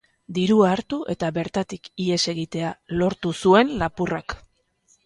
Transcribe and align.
Dirua 0.35 0.69
hartu, 0.75 0.99
eta 1.15 1.29
bertatik 1.35 1.91
ihes 2.07 2.19
egitea 2.35 2.73
lortu 3.03 3.39
zuen 3.45 3.75
lapurrak. 3.85 4.41